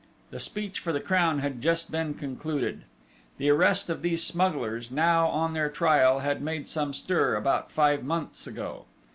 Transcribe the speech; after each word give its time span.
The 0.31 0.39
speech 0.39 0.79
for 0.79 0.91
the 0.91 0.99
Crown 0.99 1.41
had 1.41 1.61
just 1.61 1.91
been 1.91 2.15
concluded. 2.15 2.85
The 3.37 3.51
arrest 3.51 3.87
of 3.87 4.01
these 4.01 4.23
smugglers, 4.23 4.89
now 4.89 5.27
on 5.27 5.53
their 5.53 5.69
trial, 5.69 6.21
had 6.21 6.41
made 6.41 6.67
some 6.67 6.91
stir, 6.91 7.35
about 7.35 7.71
five 7.71 8.03
months 8.03 8.47
ago. 8.47 8.85